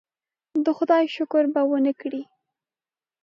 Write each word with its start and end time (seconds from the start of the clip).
د 0.65 0.67
خدای 0.77 1.03
شکر 1.15 1.43
به 1.53 1.59
هم 1.63 1.67
ونه 1.69 1.93
کړي. 2.01 2.21